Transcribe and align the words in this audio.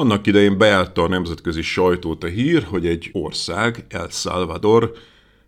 Annak 0.00 0.26
idején 0.26 0.58
bejárta 0.58 1.02
a 1.02 1.08
nemzetközi 1.08 1.62
sajtót 1.62 2.24
a 2.24 2.26
hír, 2.26 2.62
hogy 2.62 2.86
egy 2.86 3.10
ország, 3.12 3.84
El 3.88 4.08
Salvador, 4.08 4.92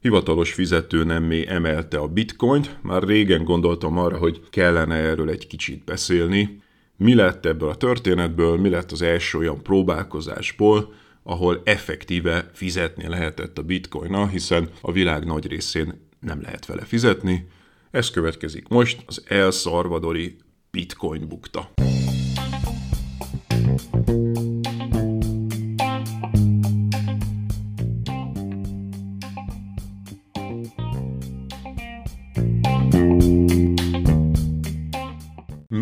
hivatalos 0.01 0.53
fizető 0.53 1.05
nemmé 1.05 1.47
emelte 1.49 1.99
a 1.99 2.09
bitcoint. 2.09 2.77
Már 2.83 3.03
régen 3.03 3.45
gondoltam 3.45 3.99
arra, 3.99 4.17
hogy 4.17 4.41
kellene 4.51 4.95
erről 4.95 5.31
egy 5.31 5.47
kicsit 5.47 5.85
beszélni. 5.85 6.63
Mi 6.97 7.15
lett 7.15 7.47
ebből 7.47 7.69
a 7.69 7.75
történetből, 7.75 8.57
mi 8.57 8.69
lett 8.69 8.93
az 8.93 9.03
első 9.03 9.39
olyan 9.39 9.63
próbálkozásból, 9.63 10.93
ahol 11.23 11.61
effektíve 11.65 12.51
fizetni 12.53 13.09
lehetett 13.09 13.59
a 13.59 13.63
bitcoinnal, 13.63 14.27
hiszen 14.27 14.69
a 14.81 14.93
világ 14.93 15.25
nagy 15.25 15.47
részén 15.47 16.09
nem 16.21 16.41
lehet 16.43 16.67
vele 16.67 16.83
fizetni. 16.85 17.49
Ez 17.91 18.11
következik 18.11 18.69
most, 18.69 19.03
az 19.07 19.23
El 19.29 19.51
Salvadori 19.51 20.37
bitcoin 20.71 21.29
bukta. 21.29 21.71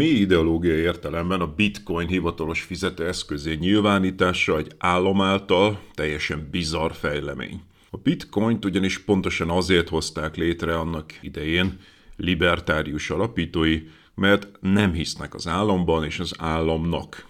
Mély 0.01 0.19
ideológiai 0.21 0.81
értelemben 0.81 1.41
a 1.41 1.55
bitcoin 1.55 2.07
hivatalos 2.07 2.63
fizetőeszközé 2.63 3.55
nyilvánítása 3.55 4.59
egy 4.59 4.73
állam 4.79 5.21
által 5.21 5.81
teljesen 5.95 6.49
bizarr 6.51 6.93
fejlemény. 6.93 7.63
A 7.91 7.97
bitcoint 7.97 8.65
ugyanis 8.65 8.99
pontosan 8.99 9.51
azért 9.51 9.89
hozták 9.89 10.37
létre 10.37 10.79
annak 10.79 11.13
idején 11.21 11.79
libertárius 12.17 13.11
alapítói, 13.11 13.83
mert 14.15 14.49
nem 14.61 14.93
hisznek 14.93 15.35
az 15.35 15.47
államban 15.47 16.05
és 16.05 16.19
az 16.19 16.35
államnak. 16.39 17.27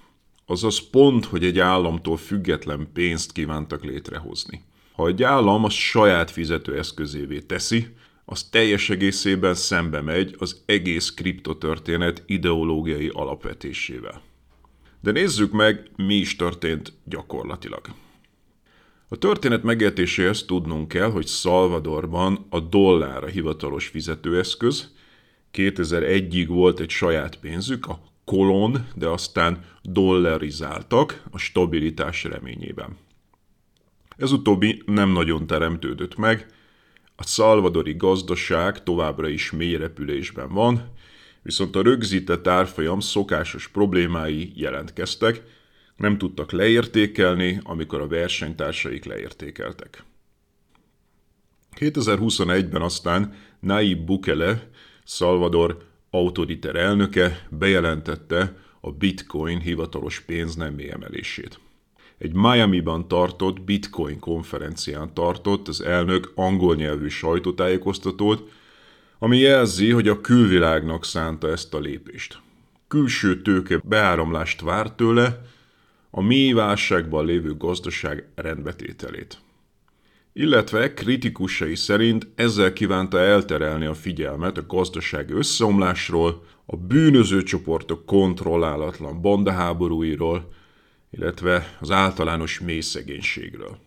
Azaz 0.47 0.91
pont, 0.91 1.25
hogy 1.25 1.45
egy 1.45 1.59
államtól 1.59 2.17
független 2.17 2.89
pénzt 2.93 3.33
kívántak 3.33 3.85
létrehozni. 3.85 4.63
Ha 4.93 5.07
egy 5.07 5.23
állam 5.23 5.65
a 5.65 5.71
saját 5.71 6.31
fizetőeszközévé 6.31 7.39
teszi, 7.39 7.87
az 8.33 8.43
teljes 8.43 8.91
egészében 8.91 9.55
szembe 9.55 10.01
megy 10.01 10.35
az 10.39 10.63
egész 10.67 11.11
kriptotörténet 11.11 12.23
ideológiai 12.27 13.11
alapvetésével. 13.13 14.23
De 15.01 15.11
nézzük 15.11 15.53
meg, 15.53 15.91
mi 15.97 16.15
is 16.15 16.37
történt 16.37 16.93
gyakorlatilag. 17.05 17.81
A 19.09 19.17
történet 19.17 19.63
megértéséhez 19.63 20.45
tudnunk 20.45 20.89
kell, 20.89 21.11
hogy 21.11 21.27
Salvadorban 21.27 22.47
a 22.49 22.61
dollár 22.61 23.25
a 23.25 23.27
hivatalos 23.27 23.87
fizetőeszköz, 23.87 24.91
2001-ig 25.53 26.47
volt 26.49 26.81
egy 26.81 26.91
saját 26.91 27.37
pénzük, 27.37 27.87
a 27.87 28.01
kolon, 28.25 28.87
de 28.95 29.09
aztán 29.09 29.65
dollarizáltak 29.83 31.23
a 31.31 31.39
stabilitás 31.39 32.25
reményében. 32.25 32.97
Ez 34.17 34.33
utóbbi 34.33 34.83
nem 34.87 35.13
nagyon 35.13 35.47
teremtődött 35.47 36.17
meg, 36.17 36.59
a 37.21 37.23
szalvadori 37.23 37.95
gazdaság 37.97 38.83
továbbra 38.83 39.29
is 39.29 39.51
mély 39.51 39.77
repülésben 39.77 40.53
van, 40.53 40.93
viszont 41.43 41.77
a 41.77 41.83
rögzített 41.83 42.47
árfolyam 42.47 43.01
szokásos 43.01 43.69
problémái 43.69 44.53
jelentkeztek, 44.55 45.43
nem 45.97 46.19
tudtak 46.19 46.53
leértékelni, 46.53 47.61
amikor 47.63 48.01
a 48.01 48.07
versenytársaik 48.07 49.05
leértékeltek. 49.05 50.05
2021-ben 51.77 52.83
aztán 52.83 53.35
Nayib 53.61 54.05
Bukele, 54.05 54.69
Salvador 55.05 55.87
autoriter 56.11 56.77
elnöke 56.77 57.47
bejelentette 57.51 58.57
a 58.81 58.93
bitcoin 58.93 59.59
hivatalos 59.59 60.21
pénznemé 60.21 60.91
emelését 60.91 61.61
egy 62.21 62.33
Miami-ban 62.35 63.09
tartott 63.09 63.61
Bitcoin 63.61 64.19
konferencián 64.19 65.15
tartott 65.15 65.69
az 65.69 65.81
elnök 65.81 66.33
angol 66.35 66.75
nyelvű 66.75 67.09
sajtótájékoztatót, 67.09 68.51
ami 69.19 69.39
jelzi, 69.39 69.91
hogy 69.91 70.09
a 70.09 70.21
külvilágnak 70.21 71.05
szánta 71.05 71.49
ezt 71.49 71.75
a 71.75 71.79
lépést. 71.79 72.41
Külső 72.89 73.43
tőke 73.43 73.81
beáramlást 73.85 74.61
vár 74.61 74.93
tőle, 74.93 75.41
a 76.11 76.23
mély 76.23 76.53
válságban 76.53 77.25
lévő 77.25 77.57
gazdaság 77.57 78.29
rendbetételét. 78.35 79.39
Illetve 80.33 80.95
kritikusai 80.95 81.75
szerint 81.75 82.27
ezzel 82.35 82.73
kívánta 82.73 83.19
elterelni 83.19 83.85
a 83.85 83.95
figyelmet 83.95 84.59
a 84.59 84.67
gazdaság 84.67 85.31
összeomlásról, 85.31 86.45
a 86.67 86.77
bűnöző 86.77 87.43
csoportok 87.43 88.07
kontrollálatlan 88.07 89.21
bandaháborúiról, 89.21 90.59
illetve 91.11 91.77
az 91.81 91.91
általános 91.91 92.61
mély 92.61 92.81
szegénységről. 92.81 93.79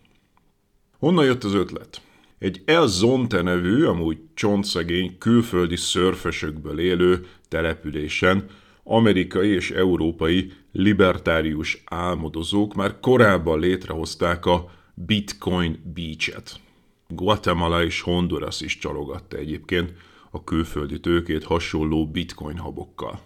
Honnan 0.98 1.24
jött 1.24 1.44
az 1.44 1.54
ötlet? 1.54 2.02
Egy 2.38 2.62
El 2.64 2.86
Zonte 2.86 3.42
nevű, 3.42 3.84
amúgy 3.84 4.18
csontszegény, 4.34 5.18
külföldi 5.18 5.76
szörfösökből 5.76 6.78
élő 6.80 7.26
településen 7.48 8.46
amerikai 8.82 9.48
és 9.48 9.70
európai 9.70 10.52
libertárius 10.72 11.82
álmodozók 11.84 12.74
már 12.74 13.00
korábban 13.00 13.58
létrehozták 13.58 14.46
a 14.46 14.70
Bitcoin 14.94 15.92
Beach-et. 15.94 16.60
Guatemala 17.08 17.84
és 17.84 18.00
Honduras 18.00 18.60
is 18.60 18.78
csalogatta 18.78 19.36
egyébként 19.36 19.92
a 20.30 20.44
külföldi 20.44 21.00
tőkét 21.00 21.44
hasonló 21.44 22.10
bitcoin 22.10 22.58
habokkal. 22.58 23.20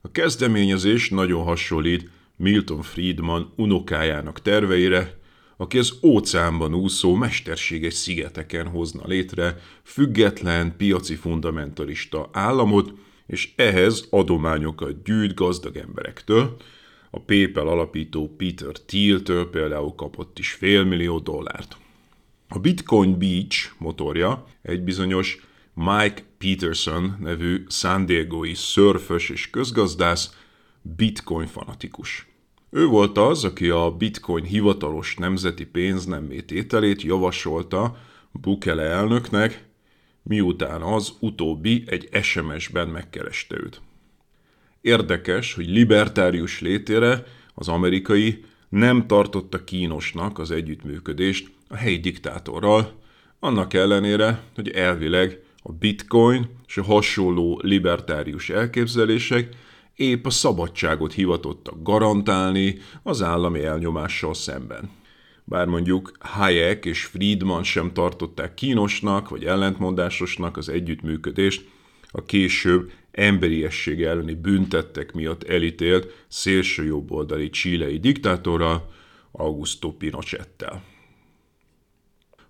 A 0.00 0.10
kezdeményezés 0.10 1.10
nagyon 1.10 1.42
hasonlít 1.44 2.10
Milton 2.40 2.82
Friedman 2.82 3.52
unokájának 3.56 4.42
terveire, 4.42 5.18
aki 5.56 5.78
az 5.78 5.98
óceánban 6.02 6.74
úszó 6.74 7.14
mesterséges 7.14 7.94
szigeteken 7.94 8.66
hozna 8.66 9.06
létre 9.06 9.58
független, 9.82 10.76
piaci 10.76 11.14
fundamentalista 11.14 12.28
államot, 12.32 12.92
és 13.26 13.52
ehhez 13.56 14.06
adományokat 14.10 15.02
gyűjt 15.02 15.34
gazdag 15.34 15.76
emberektől. 15.76 16.56
A 17.10 17.20
PayPal 17.20 17.68
alapító 17.68 18.34
Peter 18.36 18.72
Thiel-től 18.72 19.50
például 19.50 19.94
kapott 19.94 20.38
is 20.38 20.52
félmillió 20.52 21.18
dollárt. 21.18 21.76
A 22.48 22.58
Bitcoin 22.58 23.18
Beach 23.18 23.70
motorja 23.78 24.44
egy 24.62 24.82
bizonyos 24.82 25.38
Mike 25.74 26.22
Peterson 26.38 27.16
nevű 27.20 27.64
San 27.68 28.06
Diego-i 28.06 28.54
szörfös 28.54 29.28
és 29.30 29.50
közgazdász, 29.50 30.34
bitcoin 30.82 31.46
fanatikus. 31.46 32.28
Ő 32.70 32.86
volt 32.86 33.18
az, 33.18 33.44
aki 33.44 33.68
a 33.68 33.90
bitcoin 33.90 34.44
hivatalos 34.44 35.16
nemzeti 35.16 35.66
pénznemmé 35.66 36.40
tételét 36.40 37.02
javasolta 37.02 37.96
Bukele 38.32 38.82
elnöknek, 38.82 39.64
miután 40.22 40.82
az 40.82 41.12
utóbbi 41.20 41.84
egy 41.86 42.08
SMS-ben 42.22 42.88
megkereste 42.88 43.56
őt. 43.56 43.80
Érdekes, 44.80 45.54
hogy 45.54 45.68
libertárius 45.68 46.60
létére 46.60 47.24
az 47.54 47.68
amerikai 47.68 48.44
nem 48.68 49.06
tartotta 49.06 49.64
kínosnak 49.64 50.38
az 50.38 50.50
együttműködést 50.50 51.50
a 51.68 51.76
helyi 51.76 51.98
diktátorral, 51.98 52.98
annak 53.38 53.74
ellenére, 53.74 54.42
hogy 54.54 54.68
elvileg 54.68 55.42
a 55.62 55.72
bitcoin 55.72 56.48
és 56.66 56.76
a 56.76 56.82
hasonló 56.82 57.60
libertárius 57.62 58.50
elképzelések 58.50 59.56
épp 59.96 60.26
a 60.26 60.30
szabadságot 60.30 61.12
hivatottak 61.12 61.82
garantálni 61.82 62.78
az 63.02 63.22
állami 63.22 63.64
elnyomással 63.64 64.34
szemben. 64.34 64.90
Bár 65.44 65.66
mondjuk 65.66 66.12
Hayek 66.20 66.84
és 66.84 67.04
Friedman 67.04 67.62
sem 67.62 67.92
tartották 67.92 68.54
kínosnak 68.54 69.28
vagy 69.28 69.44
ellentmondásosnak 69.44 70.56
az 70.56 70.68
együttműködést, 70.68 71.68
a 72.10 72.24
később 72.24 72.92
emberiesség 73.10 74.02
elleni 74.02 74.34
büntettek 74.34 75.12
miatt 75.12 75.42
elítélt 75.42 76.24
szélső 76.28 76.84
jobboldali 76.84 77.50
csilei 77.50 77.98
diktátorral, 77.98 78.90
Augusto 79.32 79.92
Pinochettel. 79.92 80.82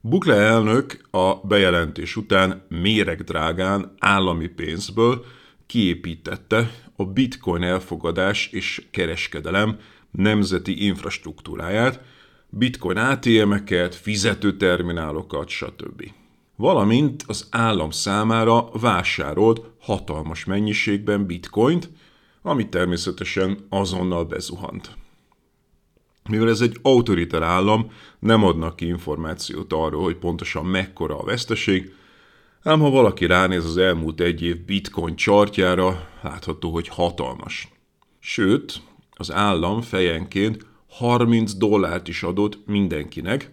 Bukle 0.01 0.35
elnök 0.35 1.01
a 1.11 1.35
bejelentés 1.47 2.17
után 2.17 2.67
méregdrágán 2.69 3.95
állami 3.99 4.47
pénzből 4.47 5.25
kiépítette 5.67 6.71
a 7.01 7.05
bitcoin 7.05 7.63
elfogadás 7.63 8.47
és 8.53 8.87
kereskedelem 8.91 9.79
nemzeti 10.11 10.85
infrastruktúráját, 10.85 12.01
bitcoin 12.49 12.97
ATM-eket, 12.97 13.95
fizetőterminálokat, 13.95 15.49
stb. 15.49 16.03
Valamint 16.57 17.25
az 17.27 17.47
állam 17.51 17.91
számára 17.91 18.69
vásárolt 18.73 19.63
hatalmas 19.81 20.45
mennyiségben 20.45 21.27
bitcoint, 21.27 21.91
ami 22.43 22.69
természetesen 22.69 23.67
azonnal 23.69 24.25
bezuhant. 24.25 24.97
Mivel 26.29 26.49
ez 26.49 26.61
egy 26.61 26.77
autoriter 26.83 27.43
állam, 27.43 27.91
nem 28.19 28.45
adnak 28.45 28.77
ki 28.77 28.87
információt 28.87 29.73
arról, 29.73 30.03
hogy 30.03 30.17
pontosan 30.17 30.67
mekkora 30.67 31.19
a 31.19 31.25
veszteség, 31.25 31.95
ám 32.63 32.81
ha 32.81 32.91
valaki 32.91 33.27
ránéz 33.27 33.65
az 33.65 33.77
elmúlt 33.77 34.21
egy 34.21 34.43
év 34.43 34.65
bitcoin 34.65 35.17
chartjára, 35.17 36.09
látható, 36.23 36.71
hogy 36.71 36.89
hatalmas. 36.89 37.69
Sőt, 38.19 38.83
az 39.11 39.33
állam 39.33 39.81
fejenként 39.81 40.67
30 40.89 41.55
dollárt 41.55 42.09
is 42.09 42.23
adott 42.23 42.59
mindenkinek, 42.67 43.51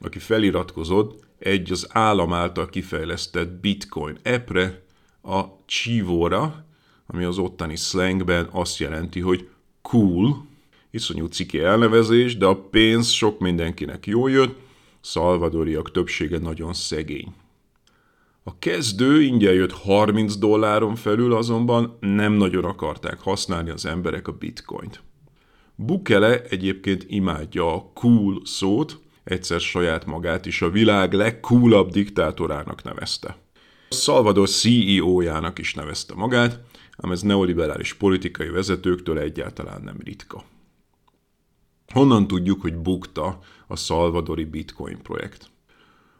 aki 0.00 0.18
feliratkozott 0.18 1.24
egy 1.38 1.72
az 1.72 1.86
állam 1.90 2.32
által 2.32 2.66
kifejlesztett 2.66 3.50
bitcoin 3.50 4.18
appre, 4.24 4.84
a 5.22 5.42
Chivora, 5.66 6.64
ami 7.06 7.24
az 7.24 7.38
ottani 7.38 7.76
slangben 7.76 8.48
azt 8.50 8.78
jelenti, 8.78 9.20
hogy 9.20 9.48
cool, 9.82 10.46
iszonyú 10.90 11.26
ciki 11.26 11.58
elnevezés, 11.58 12.36
de 12.36 12.46
a 12.46 12.60
pénz 12.60 13.08
sok 13.08 13.38
mindenkinek 13.38 14.06
jó 14.06 14.26
jött, 14.26 14.58
szalvadoriak 15.00 15.90
többsége 15.90 16.38
nagyon 16.38 16.72
szegény. 16.72 17.34
A 18.48 18.58
kezdő 18.58 19.22
ingyen 19.22 19.52
jött 19.52 19.72
30 19.72 20.36
dolláron 20.36 20.94
felül 20.94 21.34
azonban 21.34 21.96
nem 22.00 22.32
nagyon 22.32 22.64
akarták 22.64 23.20
használni 23.20 23.70
az 23.70 23.86
emberek 23.86 24.28
a 24.28 24.32
bitcoint. 24.32 25.02
Bukele 25.74 26.42
egyébként 26.42 27.04
imádja 27.08 27.74
a 27.74 27.90
cool 27.94 28.40
szót, 28.44 29.00
egyszer 29.24 29.60
saját 29.60 30.04
magát 30.04 30.46
is 30.46 30.62
a 30.62 30.70
világ 30.70 31.12
legcoolabb 31.12 31.90
diktátorának 31.90 32.82
nevezte. 32.82 33.36
Salvador 33.90 34.48
CEO-jának 34.48 35.58
is 35.58 35.74
nevezte 35.74 36.14
magát, 36.14 36.60
ám 36.96 37.12
ez 37.12 37.22
neoliberális 37.22 37.94
politikai 37.94 38.48
vezetőktől 38.48 39.18
egyáltalán 39.18 39.82
nem 39.82 39.96
ritka. 40.04 40.44
Honnan 41.92 42.26
tudjuk, 42.26 42.60
hogy 42.60 42.76
bukta 42.76 43.38
a 43.66 43.76
szalvadori 43.76 44.44
bitcoin 44.44 44.98
projekt? 45.02 45.50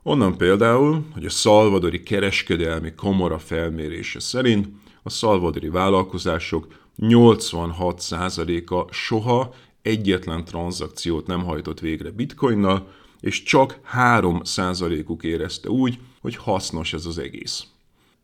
Onnan 0.08 0.36
például, 0.36 1.04
hogy 1.12 1.24
a 1.24 1.30
szalvadori 1.30 2.02
kereskedelmi 2.02 2.92
komora 2.94 3.38
felmérése 3.38 4.20
szerint 4.20 4.68
a 5.02 5.10
szalvadori 5.10 5.68
vállalkozások 5.68 6.66
86%-a 6.98 8.92
soha 8.92 9.54
egyetlen 9.82 10.44
tranzakciót 10.44 11.26
nem 11.26 11.44
hajtott 11.44 11.80
végre 11.80 12.10
bitcoinnal, 12.10 12.88
és 13.20 13.42
csak 13.42 13.78
3%-uk 13.96 15.22
érezte 15.22 15.68
úgy, 15.68 15.98
hogy 16.20 16.36
hasznos 16.36 16.92
ez 16.92 17.06
az 17.06 17.18
egész. 17.18 17.64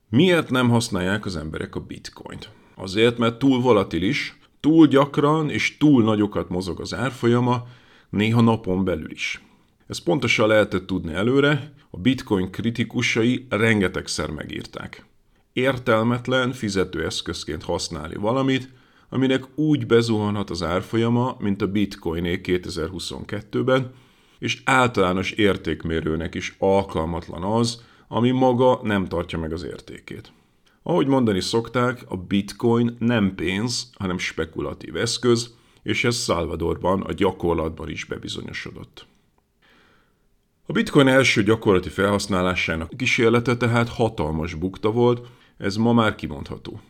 Miért 0.09 0.51
nem 0.51 0.69
használják 0.69 1.27
az 1.27 1.37
emberek 1.37 1.75
a 1.75 1.81
bitcoint? 1.81 2.51
Azért, 2.75 3.19
mert 3.19 3.39
túl 3.39 3.61
volatilis, 3.61 4.39
túl 4.61 4.87
gyakran 4.87 5.51
és 5.51 5.77
túl 5.77 6.03
nagyokat 6.03 6.49
mozog 6.49 6.81
az 6.81 6.95
árfolyama, 6.95 7.67
néha 8.11 8.41
napon 8.41 8.85
belül 8.85 9.11
is. 9.11 9.41
Ez 9.87 9.99
pontosan 9.99 10.49
lehetett 10.49 10.87
tudni 10.87 11.15
előre, 11.15 11.73
a 11.91 11.99
bitcoin 11.99 12.51
kritikusai 12.51 13.47
rengetegszer 13.49 14.31
megírták. 14.31 15.07
Értelmetlen 15.53 16.53
fizetőeszközként 16.53 17.63
használni 17.63 18.15
valamit, 18.15 18.69
aminek 19.09 19.59
úgy 19.59 19.87
bezuhanhat 19.87 20.51
az 20.51 20.63
árfolyama, 20.63 21.37
mint 21.39 21.63
a 21.63 21.67
bitcoiné 21.67 22.41
2022-ben, 22.45 23.93
és 24.39 24.63
általános 24.65 25.31
értékmérőnek 25.31 26.35
is 26.35 26.57
alkalmatlan 26.59 27.43
az, 27.43 27.85
ami 28.09 28.31
maga 28.31 28.81
nem 28.83 29.07
tartja 29.07 29.39
meg 29.39 29.53
az 29.53 29.63
értékét. 29.63 30.33
Ahogy 30.83 31.07
mondani 31.07 31.41
szokták, 31.41 32.05
a 32.09 32.17
bitcoin 32.17 32.97
nem 32.99 33.35
pénz, 33.35 33.91
hanem 33.99 34.19
spekulatív 34.19 34.97
eszköz, 34.97 35.55
és 35.83 36.05
ez 36.05 36.23
Salvadorban 36.23 37.01
a 37.01 37.13
gyakorlatban 37.13 37.89
is 37.89 38.05
bebizonyosodott. 38.05 39.07
A 40.73 40.75
bitcoin 40.75 41.09
első 41.09 41.43
gyakorlati 41.43 41.89
felhasználásának 41.89 42.97
kísérlete 42.97 43.57
tehát 43.57 43.89
hatalmas 43.89 44.55
bukta 44.55 44.91
volt, 44.91 45.27
ez 45.59 45.77
ma 45.77 45.93
már 45.93 46.15
kimondható. 46.15 46.81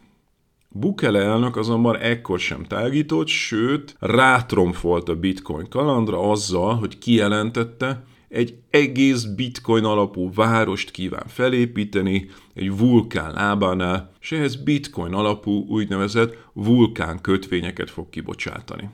Bukele 0.68 1.20
elnök 1.20 1.56
azonban 1.56 1.96
ekkor 1.96 2.38
sem 2.38 2.64
tágított, 2.64 3.26
sőt, 3.26 3.96
rátromfolt 3.98 5.08
a 5.08 5.16
bitcoin 5.16 5.68
kalandra 5.68 6.30
azzal, 6.30 6.74
hogy 6.74 6.98
kijelentette, 6.98 8.04
egy 8.28 8.54
egész 8.70 9.22
bitcoin 9.22 9.84
alapú 9.84 10.32
várost 10.32 10.90
kíván 10.90 11.26
felépíteni 11.26 12.28
egy 12.54 12.78
vulkán 12.78 13.32
lábánál, 13.32 14.12
és 14.20 14.32
ehhez 14.32 14.56
bitcoin 14.56 15.12
alapú 15.12 15.66
úgynevezett 15.68 16.36
vulkán 16.52 17.20
kötvényeket 17.20 17.90
fog 17.90 18.10
kibocsátani. 18.10 18.90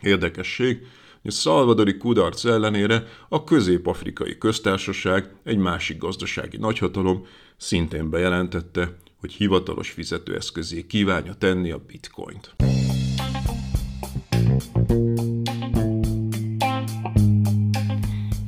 Érdekesség, 0.00 0.86
hogy 1.22 1.30
a 1.30 1.34
szalvadori 1.34 1.96
kudarc 1.96 2.44
ellenére 2.44 3.04
a 3.28 3.44
közép-afrikai 3.44 4.38
köztársaság, 4.38 5.34
egy 5.44 5.58
másik 5.58 5.98
gazdasági 5.98 6.56
nagyhatalom 6.56 7.26
szintén 7.56 8.10
bejelentette, 8.10 8.96
hogy 9.20 9.32
hivatalos 9.32 9.90
fizetőeszközé 9.90 10.86
kívánja 10.86 11.34
tenni 11.34 11.70
a 11.70 11.84
bitcoint. 11.86 12.54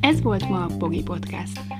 Ez 0.00 0.22
volt 0.22 0.48
ma 0.48 0.64
a 0.64 0.76
Pogi 0.78 1.02
Podcast. 1.02 1.79